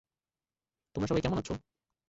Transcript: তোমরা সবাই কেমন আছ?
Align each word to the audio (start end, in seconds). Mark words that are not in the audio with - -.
তোমরা 0.95 1.07
সবাই 1.07 1.23
কেমন 1.23 1.37
আছ? 1.37 1.49